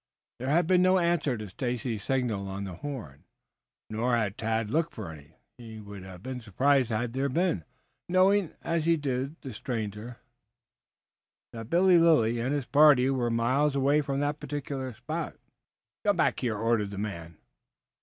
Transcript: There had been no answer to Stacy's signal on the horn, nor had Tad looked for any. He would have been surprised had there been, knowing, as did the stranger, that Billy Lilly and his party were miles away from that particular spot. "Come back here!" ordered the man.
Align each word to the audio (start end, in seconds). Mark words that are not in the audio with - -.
There 0.39 0.49
had 0.49 0.65
been 0.65 0.81
no 0.81 0.97
answer 0.97 1.37
to 1.37 1.47
Stacy's 1.49 2.03
signal 2.03 2.47
on 2.47 2.63
the 2.63 2.73
horn, 2.73 3.25
nor 3.87 4.15
had 4.17 4.35
Tad 4.35 4.71
looked 4.71 4.95
for 4.95 5.11
any. 5.11 5.35
He 5.59 5.79
would 5.79 6.01
have 6.01 6.23
been 6.23 6.41
surprised 6.41 6.89
had 6.89 7.13
there 7.13 7.29
been, 7.29 7.63
knowing, 8.09 8.55
as 8.63 8.85
did 8.85 9.39
the 9.41 9.53
stranger, 9.53 10.17
that 11.53 11.69
Billy 11.69 11.99
Lilly 11.99 12.39
and 12.39 12.51
his 12.51 12.65
party 12.65 13.11
were 13.11 13.29
miles 13.29 13.75
away 13.75 14.01
from 14.01 14.19
that 14.21 14.39
particular 14.39 14.91
spot. 14.95 15.35
"Come 16.03 16.17
back 16.17 16.39
here!" 16.39 16.57
ordered 16.57 16.89
the 16.89 16.97
man. 16.97 17.37